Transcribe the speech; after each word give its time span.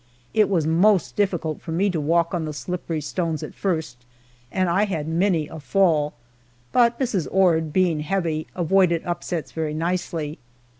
It 0.33 0.49
was 0.49 0.65
most 0.65 1.15
difficult 1.15 1.61
for 1.61 1.71
me 1.71 1.87
to 1.91 2.01
walk 2.01 2.33
on 2.33 2.45
the 2.45 2.53
slippery 2.55 3.01
stones 3.01 3.43
at 3.43 3.53
first, 3.53 3.97
and 4.51 4.67
I 4.67 4.85
had 4.85 5.07
many 5.07 5.47
a 5.47 5.59
fall; 5.59 6.15
but 6.71 6.99
Mrs. 6.99 7.27
Ord, 7.29 7.71
being 7.71 7.99
heavy, 7.99 8.47
avoided 8.55 9.05
upsets 9.05 9.51
very 9.51 9.75
nicely. 9.75 10.39